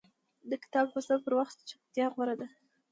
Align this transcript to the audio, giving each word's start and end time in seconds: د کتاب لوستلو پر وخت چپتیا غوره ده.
د 0.49 0.51
کتاب 0.63 0.85
لوستلو 0.93 1.23
پر 1.25 1.33
وخت 1.39 1.57
چپتیا 1.69 2.05
غوره 2.13 2.35
ده. 2.39 2.47